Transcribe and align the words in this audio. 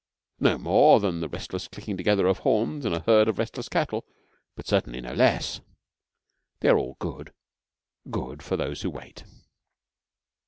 No 0.39 0.57
more 0.57 0.99
so 0.99 1.03
than 1.05 1.19
the 1.19 1.29
restless 1.29 1.67
clicking 1.67 1.95
together 1.95 2.25
of 2.25 2.39
horns 2.39 2.85
in 2.87 2.93
a 2.95 3.01
herd 3.03 3.27
of 3.27 3.37
restless 3.37 3.69
cattle, 3.69 4.03
but 4.55 4.65
certainly 4.65 4.99
no 4.99 5.13
less. 5.13 5.61
They 6.61 6.69
are 6.69 6.77
all 6.79 6.95
good 6.97 7.31
good 8.09 8.41
for 8.41 8.57
those 8.57 8.81
who 8.81 8.89
wait. 8.89 9.23